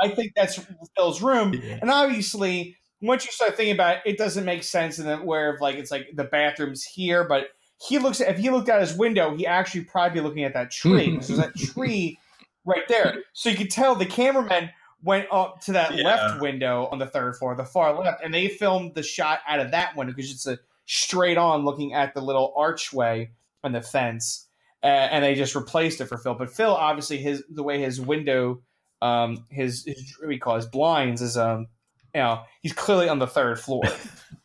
[0.00, 0.60] I think that's
[0.96, 5.06] Phil's room, and obviously, once you start thinking about it, it doesn't make sense in
[5.06, 7.48] the where of like it's like the bathroom's here, but
[7.80, 10.54] he looks at if he looked out his window, he actually probably be looking at
[10.54, 11.16] that tree.
[11.16, 12.18] 'cause there's that tree
[12.64, 14.70] right there, so you could tell the cameraman
[15.02, 16.04] went up to that Yeah.
[16.04, 19.60] left window on the third floor, the far left, and they filmed the shot out
[19.60, 23.30] of that window because it's a straight on looking at the little archway
[23.62, 24.48] on the fence,
[24.82, 26.34] uh, and they just replaced it for Phil.
[26.34, 28.60] But Phil, obviously, his the way his window,
[29.00, 31.68] um, his, his what do you call it, his blinds is um,
[32.14, 33.82] you know, he's clearly on the third floor.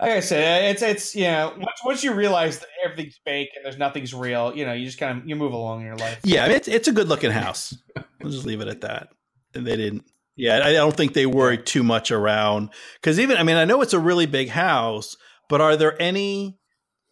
[0.00, 3.50] like I said, uh, it's it's you know once, once you realize that everything's fake
[3.56, 5.96] and there's nothing's real, you know, you just kind of you move along in your
[5.96, 6.20] life.
[6.24, 7.76] yeah it's, it's a good looking house
[8.22, 9.08] we'll just leave it at that
[9.54, 10.04] and they didn't
[10.36, 13.82] yeah i don't think they worried too much around because even i mean i know
[13.82, 15.16] it's a really big house
[15.50, 16.60] but are there any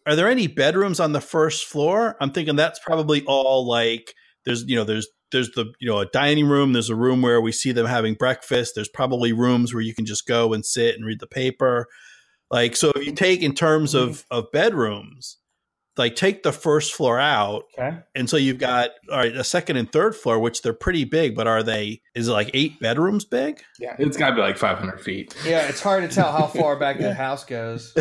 [0.07, 2.15] are there any bedrooms on the first floor?
[2.19, 6.07] I'm thinking that's probably all like there's you know there's there's the you know a
[6.07, 6.73] dining room.
[6.73, 8.73] There's a room where we see them having breakfast.
[8.73, 11.85] There's probably rooms where you can just go and sit and read the paper.
[12.51, 15.37] Like so, if you take in terms of of bedrooms,
[15.97, 17.97] like take the first floor out, Okay.
[18.15, 21.35] and so you've got all right a second and third floor, which they're pretty big,
[21.35, 22.01] but are they?
[22.15, 23.61] Is it like eight bedrooms big?
[23.79, 23.95] Yeah.
[23.99, 25.35] It's got to be like 500 feet.
[25.45, 27.93] Yeah, it's hard to tell how far back the house goes.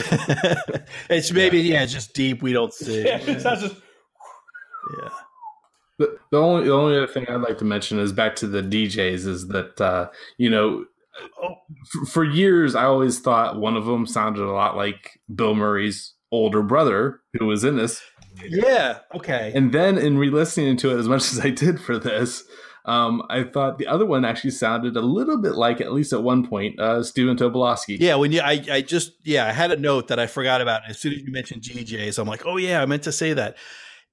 [1.10, 2.40] it's maybe yeah, it's just deep.
[2.42, 3.04] We don't see.
[3.04, 3.74] Yeah, it's not just
[5.02, 5.08] Yeah.
[5.98, 8.62] The, the only the only other thing I'd like to mention is back to the
[8.62, 10.86] DJs is that uh, you know f-
[12.08, 16.62] for years I always thought one of them sounded a lot like Bill Murray's older
[16.62, 18.02] brother who was in this,
[18.44, 18.98] Yeah.
[19.14, 19.52] Okay.
[19.54, 22.44] and then in re-listening to it as much as I did for this,
[22.84, 26.22] um, I thought the other one actually sounded a little bit like at least at
[26.22, 27.98] one point uh, Stephen Tobolowsky.
[28.00, 30.82] Yeah, when you, I, I just, yeah, I had a note that I forgot about.
[30.88, 33.56] As soon as you mentioned DJs, I'm like, oh yeah, I meant to say that.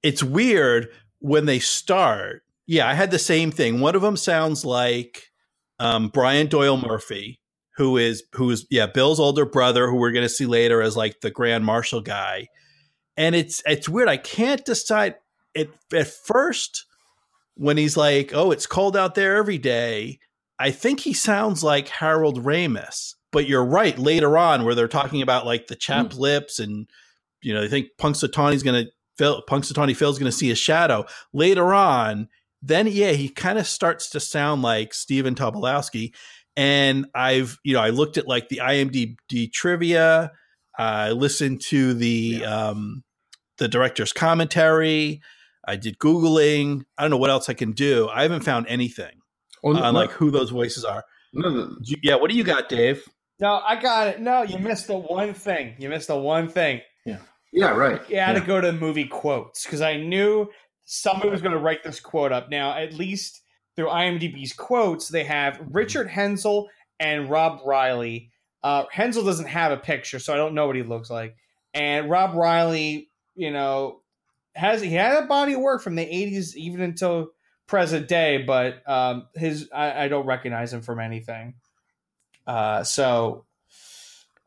[0.02, 0.88] It's weird
[1.20, 2.42] when they start.
[2.66, 3.80] Yeah, I had the same thing.
[3.80, 5.30] One of them sounds like
[5.78, 7.40] um, Brian Doyle Murray,
[7.76, 10.96] who is who is yeah Bill's older brother, who we're going to see later as
[10.96, 12.48] like the Grand Marshal guy.
[13.16, 14.08] And it's it's weird.
[14.08, 15.16] I can't decide.
[15.54, 16.84] It at first
[17.54, 20.18] when he's like, "Oh, it's cold out there every day."
[20.58, 23.98] I think he sounds like Harold Ramis, but you're right.
[23.98, 26.88] Later on, where they're talking about like the chapped lips, and
[27.42, 31.06] you know, they think Punxsutawney's going to Phil, Punxsutawney Phil's going to see a shadow.
[31.32, 32.28] Later on,
[32.66, 36.14] then yeah, he kind of starts to sound like Stephen Tobolowsky.
[36.56, 40.32] And I've you know I looked at like the IMDb trivia.
[40.78, 43.02] I listened to the um,
[43.58, 45.20] the director's commentary.
[45.68, 46.82] I did googling.
[46.96, 48.08] I don't know what else I can do.
[48.08, 49.20] I haven't found anything
[49.62, 51.04] Well, on no- like who those voices are.
[51.32, 53.02] no, the- Yeah, what do you got, Dave?
[53.40, 54.20] No, I got it.
[54.20, 55.74] No, you missed the one thing.
[55.78, 56.80] You missed the one thing.
[57.04, 57.18] Yeah.
[57.52, 58.00] Yeah, right.
[58.08, 58.40] You had Yeah.
[58.40, 60.48] to go to movie quotes because I knew
[60.86, 62.48] somebody was going to write this quote up.
[62.48, 63.42] Now, at least
[63.74, 66.68] through IMDb's quotes, they have Richard Henzel
[66.98, 68.30] and Rob Riley.
[68.62, 71.36] Uh, Henzel doesn't have a picture, so I don't know what he looks like.
[71.74, 74.00] And Rob Riley, you know,
[74.54, 77.32] has he had a body of work from the '80s even until
[77.66, 81.54] present day, but um, his I, I don't recognize him from anything.
[82.46, 83.44] Uh, so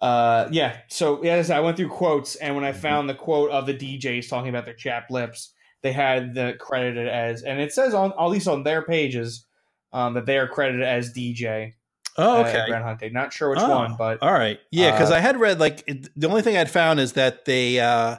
[0.02, 0.78] uh, yeah.
[0.88, 3.68] So yeah, as I I went through quotes, and when I found the quote of
[3.68, 7.94] the DJs talking about their chapped lips, they had the credited as, and it says
[7.94, 9.46] on at least on their pages
[9.94, 11.74] um, that they are credited as DJ.
[12.18, 12.66] Oh, okay.
[12.68, 13.10] Groundhog Day.
[13.10, 14.60] Not sure which Oh, one, but All right.
[14.72, 17.46] Yeah, because Uh, I had read like it, the only thing I'd found is that
[17.46, 18.18] they uh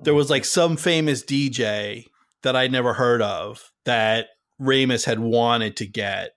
[0.00, 2.06] there was like some famous DJ
[2.42, 4.28] that I'd never heard of that
[4.60, 6.30] Ramis had wanted to get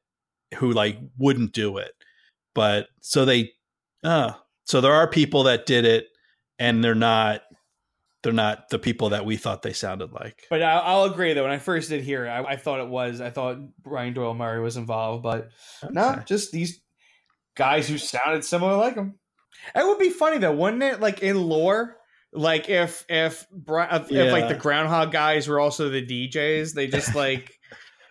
[0.55, 1.93] who like wouldn't do it.
[2.53, 3.53] But so they
[4.03, 4.33] uh
[4.65, 6.07] so there are people that did it
[6.59, 7.41] and they're not
[8.23, 10.45] they're not the people that we thought they sounded like.
[10.49, 12.87] but I, I'll agree that When I first did hear, it, I, I thought it
[12.87, 13.21] was.
[13.21, 15.49] I thought Brian Doyle Murray was involved, but
[15.89, 16.81] no, just these
[17.55, 19.19] guys who sounded similar like him.
[19.75, 20.99] It would be funny though, wouldn't it?
[20.99, 21.97] Like in lore,
[22.31, 27.13] like if if if, if like the Groundhog guys were also the DJs, they just
[27.15, 27.53] like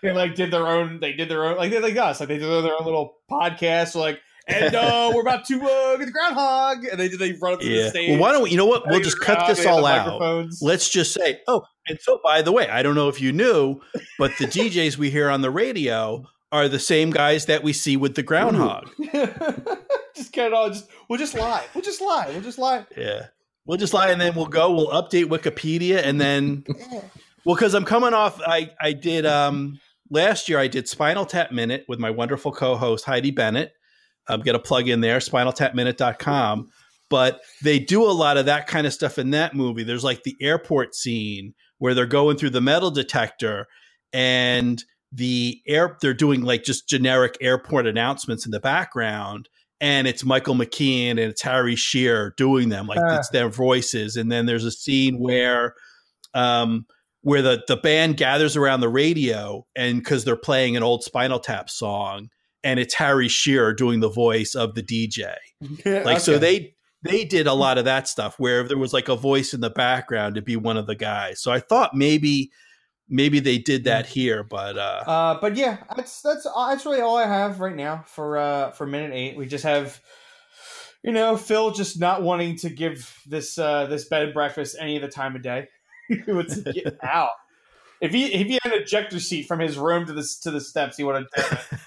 [0.03, 1.01] they like did their own.
[1.01, 2.21] They did their own like they like us.
[2.21, 3.95] Like they did their own little podcast.
[3.95, 4.21] Like
[4.55, 7.69] and uh, we're about to uh, get the groundhog, and they they run up to
[7.69, 8.11] the stage.
[8.11, 8.85] Well, why don't we, you know what?
[8.87, 10.49] We'll just cut this all out.
[10.61, 13.81] let's just say, oh, and so by the way, I don't know if you knew,
[14.19, 17.97] but the DJs we hear on the radio are the same guys that we see
[17.97, 18.91] with the groundhog.
[20.15, 20.69] just get it all.
[20.69, 21.65] Just we'll just lie.
[21.75, 22.29] We'll just lie.
[22.29, 22.87] We'll just lie.
[22.97, 23.27] Yeah.
[23.65, 26.65] We'll just lie and then we'll go, we'll update Wikipedia and then
[27.45, 31.53] well, because I'm coming off I I did um last year I did Spinal Tap
[31.53, 33.73] Minute with my wonderful co-host Heidi Bennett.
[34.29, 36.69] I'm gonna plug in there, spinaltapminute.com.
[37.11, 39.83] But they do a lot of that kind of stuff in that movie.
[39.85, 43.67] There's like the airport scene where they're going through the metal detector
[44.15, 44.83] and
[45.13, 50.55] the air they're doing like just generic airport announcements in the background and it's Michael
[50.55, 53.19] McKean and it's Harry Shearer doing them like Ah.
[53.19, 55.75] it's their voices and then there's a scene where
[56.33, 56.87] um
[57.21, 61.41] where the the band gathers around the radio and cuz they're playing an old Spinal
[61.41, 62.31] Tap song
[62.65, 65.35] and it's Harry Shearer doing the voice of the DJ
[66.05, 69.17] like so they they did a lot of that stuff where there was like a
[69.17, 72.51] voice in the background to be one of the guys so i thought maybe
[73.09, 77.17] maybe they did that here but uh Uh, but yeah, that's that's that's really all
[77.17, 79.37] I have right now for uh for minute eight.
[79.37, 80.01] We just have,
[81.03, 84.97] you know, Phil just not wanting to give this uh this bed and breakfast any
[84.97, 85.69] of the time of day.
[86.09, 87.31] he would get out.
[88.01, 90.61] If he if he had an ejector seat from his room to the to the
[90.61, 91.79] steps, he would have done it.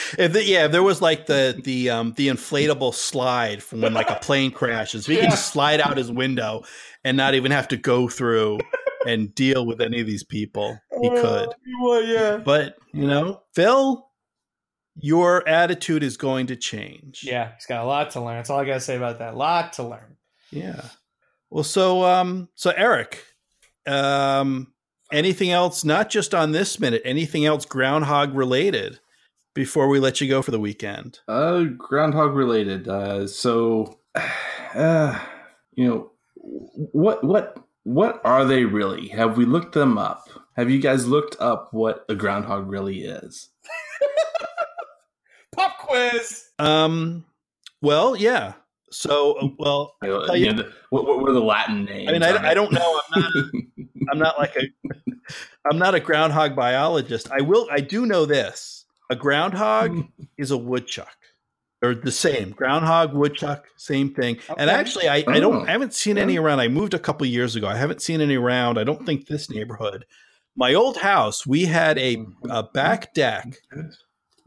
[0.18, 3.94] If the, yeah, if there was like the the um the inflatable slide from when
[3.94, 6.64] like a plane crashes, if he could just slide out his window
[7.04, 8.58] and not even have to go through
[9.06, 11.54] and deal with any of these people, he could.
[11.82, 12.36] Well, yeah.
[12.38, 14.06] But you know, Phil,
[14.96, 17.22] your attitude is going to change.
[17.22, 18.36] Yeah, he's got a lot to learn.
[18.36, 19.34] That's all I gotta say about that.
[19.34, 20.16] A lot to learn.
[20.50, 20.82] Yeah.
[21.50, 23.24] Well, so um, so Eric,
[23.86, 24.72] um,
[25.12, 25.84] anything else?
[25.84, 27.02] Not just on this minute.
[27.04, 29.00] Anything else groundhog related
[29.58, 31.18] before we let you go for the weekend?
[31.26, 32.86] Uh, groundhog related.
[32.86, 33.98] Uh, so,
[34.74, 35.18] uh,
[35.74, 39.08] you know, what what what are they really?
[39.08, 40.28] Have we looked them up?
[40.56, 43.48] Have you guys looked up what a groundhog really is?
[45.56, 46.44] Pop quiz.
[46.60, 47.24] Um.
[47.82, 48.52] Well, yeah.
[48.90, 52.08] So, uh, well, You you- you know, the- what, what were the Latin names?
[52.08, 53.00] I mean, I, I don't know.
[53.12, 53.32] I'm not.
[54.12, 54.62] I'm not like a.
[55.70, 57.28] I'm not a groundhog biologist.
[57.32, 57.66] I will.
[57.72, 58.77] I do know this:
[59.10, 60.04] a groundhog
[60.38, 61.16] is a woodchuck.
[61.80, 62.50] They're the same.
[62.50, 64.38] Groundhog, woodchuck, same thing.
[64.56, 65.56] And actually, I, I don't.
[65.56, 65.64] Oh.
[65.64, 66.58] I haven't seen any around.
[66.58, 67.68] I moved a couple years ago.
[67.68, 68.78] I haven't seen any around.
[68.78, 70.04] I don't think this neighborhood.
[70.56, 72.50] My old house, we had a, mm-hmm.
[72.50, 73.82] a back deck oh,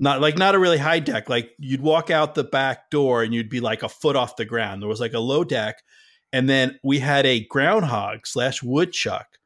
[0.01, 1.29] not like not a really high deck.
[1.29, 4.45] Like you'd walk out the back door and you'd be like a foot off the
[4.45, 4.81] ground.
[4.81, 5.77] There was like a low deck,
[6.33, 9.37] and then we had a groundhog slash woodchuck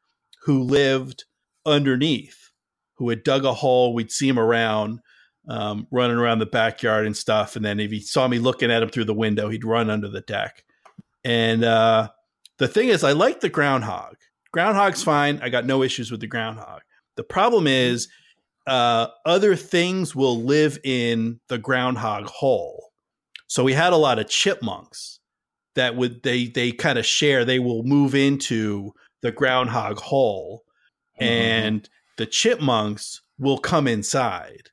[0.44, 1.26] who lived
[1.66, 2.52] underneath,
[2.96, 3.94] who had dug a hole.
[3.94, 5.02] We'd see him around,
[5.48, 7.56] um, running around the backyard and stuff.
[7.56, 10.10] And then if he saw me looking at him through the window, he'd run under
[10.10, 10.64] the deck.
[11.24, 12.10] And uh,
[12.58, 14.16] the thing is, I like the groundhog.
[14.52, 15.40] Groundhog's fine.
[15.42, 16.82] I got no issues with the groundhog.
[17.16, 18.08] The problem is
[18.68, 22.92] uh, other things will live in the groundhog hole.
[23.48, 25.20] So we had a lot of chipmunks
[25.76, 27.46] that would they they kind of share.
[27.46, 30.64] They will move into the groundhog hole,
[31.20, 34.70] and the chipmunks will come inside.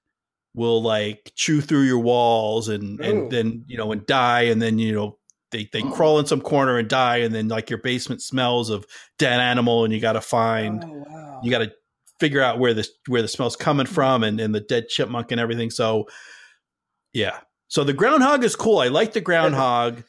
[0.54, 3.04] Will like chew through your walls and Ooh.
[3.04, 5.18] and then you know and die and then you know
[5.50, 5.90] they they oh.
[5.90, 8.84] crawl in some corner and die and then like your basement smells of
[9.18, 11.40] dead animal and you got to find Oh, wow.
[11.42, 11.72] you got to
[12.20, 13.92] figure out where this where the smell's coming hmm.
[13.94, 16.06] from and, and the dead chipmunk and everything so
[17.12, 17.40] yeah.
[17.68, 18.78] So the groundhog is cool.
[18.78, 20.02] I like the groundhog.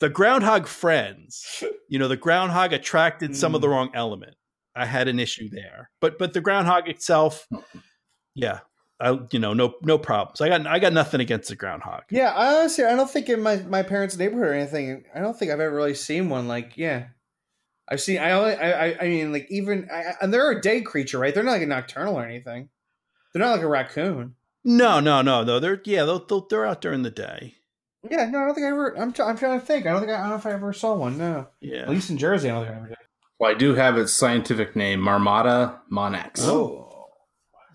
[0.00, 1.62] The groundhog friends.
[1.88, 3.74] You know the groundhog attracted some of the hmm.
[3.74, 4.36] wrong element.
[4.74, 5.90] I had an issue there.
[6.00, 7.60] But but the groundhog itself hmm.
[8.34, 8.60] yeah
[9.00, 12.30] i you know no no problems i got i got nothing against the groundhog Yeah,
[12.32, 15.50] I honestly, I don't think in my, my parents' neighborhood or anything, I don't think
[15.50, 16.48] I've ever really seen one.
[16.48, 17.06] Like, yeah,
[17.88, 18.18] I've seen.
[18.18, 21.18] I only, I, I, I mean, like even, I, I- and they're a day creature,
[21.18, 21.34] right?
[21.34, 22.68] They're not like a nocturnal or anything.
[23.32, 24.34] They're not like a raccoon.
[24.64, 27.54] no no no no they're yeah they'll, they'll, they're out during the day
[28.10, 28.98] Yeah, no, I don't think I ever.
[28.98, 29.86] I'm, try- I'm trying to think.
[29.86, 31.16] I don't think I, I don't know if I ever saw one.
[31.18, 32.96] No, yeah at least in Jersey, I don't think I ever did.
[33.38, 36.40] Well, I do have its scientific name, Marmota monax.
[36.40, 36.79] Oh,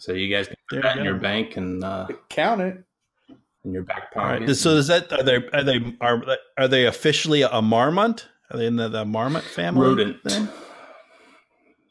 [0.05, 2.83] So you guys can There put that you in your bank and uh, count it.
[3.63, 4.47] in your back all pocket.
[4.47, 6.23] right so is that are they are they are,
[6.57, 10.17] are they officially a marmot are they in the, the marmot family rodent.
[10.23, 10.49] then?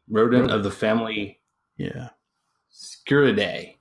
[0.09, 1.41] Rodent of the family
[1.77, 2.11] yeah
[2.73, 3.75] Sciuridae.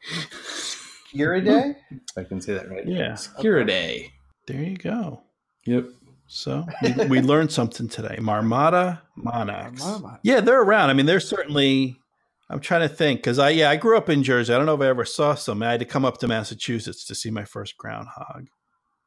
[1.12, 1.76] Uriday.
[1.92, 2.86] If I can say that right.
[2.88, 3.14] Yeah.
[3.14, 4.10] Sciuridae.
[4.48, 5.22] There you go.
[5.66, 5.86] Yep.
[6.28, 8.18] So we, we learned something today.
[8.20, 9.80] Marmota monax.
[9.80, 10.20] Marmot.
[10.24, 10.90] Yeah, they're around.
[10.90, 11.98] I mean, they're certainly.
[12.50, 14.54] I'm trying to think because I yeah I grew up in Jersey.
[14.54, 15.64] I don't know if I ever saw some.
[15.64, 18.48] I had to come up to Massachusetts to see my first groundhog.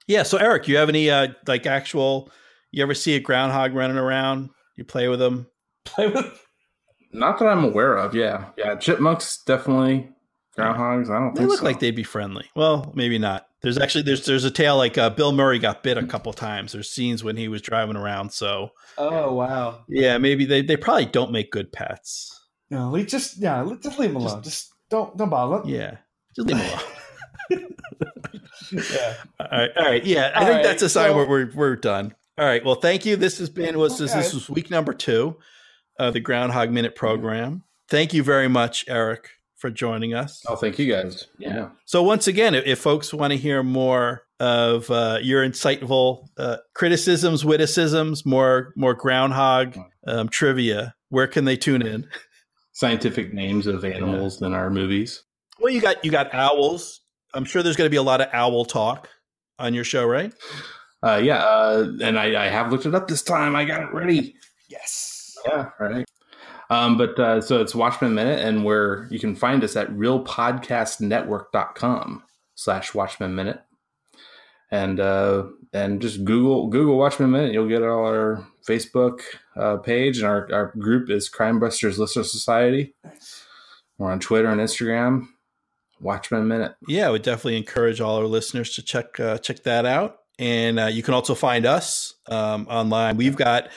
[0.06, 0.22] Yeah.
[0.22, 2.30] So Eric, you have any uh like actual?
[2.72, 4.50] You ever see a groundhog running around?
[4.76, 5.46] You play with them?
[5.84, 6.46] Play with.
[7.12, 8.14] Not that I'm aware of.
[8.14, 8.46] Yeah.
[8.56, 8.74] Yeah.
[8.76, 10.10] Chipmunks definitely.
[10.56, 11.10] Groundhogs.
[11.10, 11.36] I don't think.
[11.38, 11.64] They look so.
[11.64, 12.50] like they'd be friendly.
[12.56, 13.46] Well, maybe not.
[13.62, 16.72] There's actually there's there's a tale like uh, Bill Murray got bit a couple times.
[16.72, 18.32] There's scenes when he was driving around.
[18.32, 19.84] So Oh wow.
[19.88, 22.45] yeah, maybe they they probably don't make good pets.
[22.70, 24.42] No, leave, just yeah, just leave them alone.
[24.42, 25.62] Just, don't don't bother.
[25.62, 25.68] them.
[25.68, 25.96] Yeah.
[26.34, 26.66] Just leave 'em
[27.50, 27.66] alone.
[28.72, 29.14] Yeah.
[29.38, 29.70] All right.
[29.76, 30.04] All right.
[30.04, 30.32] Yeah.
[30.34, 32.14] I All think right, that's a sign so- we're, we're, we're done.
[32.38, 32.64] All right.
[32.64, 33.16] Well, thank you.
[33.16, 35.36] This has been, was this, this was week number two
[35.98, 37.62] of the Groundhog Minute program.
[37.88, 40.42] Thank you very much, Eric, for joining us.
[40.48, 41.28] Oh, thank you guys.
[41.38, 41.68] Yeah.
[41.84, 46.56] So once again, if, if folks want to hear more of uh, your insightful uh,
[46.74, 52.08] criticisms, witticisms, more, more groundhog um, trivia, where can they tune in?
[52.76, 55.22] Scientific names of animals than our movies.
[55.58, 57.00] Well, you got, you got owls.
[57.32, 59.08] I'm sure there's going to be a lot of owl talk
[59.58, 60.30] on your show, right?
[61.02, 61.42] Uh, yeah.
[61.42, 63.56] Uh, and I, I have looked it up this time.
[63.56, 64.34] I got it ready.
[64.68, 65.34] Yes.
[65.48, 66.04] Yeah, right.
[66.68, 72.22] Um, but uh, so it's Watchmen Minute, and where you can find us at realpodcastnetwork.com
[72.56, 73.62] slash Watchmen Minute.
[74.70, 77.52] And uh, and just Google Google Watchmen Minute.
[77.52, 79.20] You'll get all our Facebook
[79.56, 82.94] uh, page, and our, our group is Crime Busters Listener Society.
[83.98, 85.28] We're on Twitter and Instagram.
[86.00, 86.74] Watchmen Minute.
[86.86, 90.18] Yeah, we definitely encourage all our listeners to check uh, check that out.
[90.38, 93.16] And uh, you can also find us um, online.
[93.16, 93.70] We've got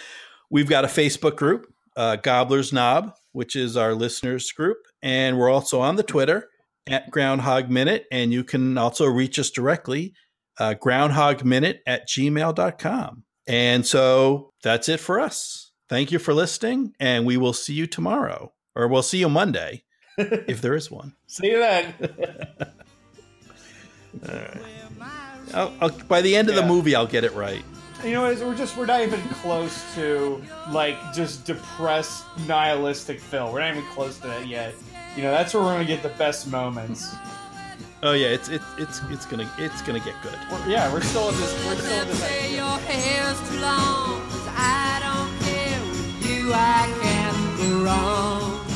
[0.50, 5.50] we've got a Facebook group, uh, Gobbler's Knob, which is our listeners group, and we're
[5.50, 6.50] also on the Twitter
[6.88, 10.14] at Groundhog Minute, and you can also reach us directly,
[10.60, 13.24] uh, groundhogminute at gmail.com.
[13.48, 15.72] And so that's it for us.
[15.88, 19.86] Thank you for listening, and we will see you tomorrow, or we'll see you Monday
[20.18, 21.16] if there is one.
[21.26, 21.94] See you then.
[25.54, 27.64] I'll, I'll, by the end of the movie, I'll get it right.
[28.04, 33.52] You know, we're just we're not even close to like just depressed nihilistic Phil.
[33.52, 34.74] We're not even close to that yet.
[35.18, 37.14] You know, that's where we're gonna get the best moments.
[38.02, 40.38] Oh yeah, it's it's it's it's gonna it's gonna get good.
[40.50, 41.66] We're, yeah, we're still in this.
[41.66, 42.20] We're still in this.
[42.20, 48.69] say your hair's too long, 'cause I don't care with you, I can't go wrong.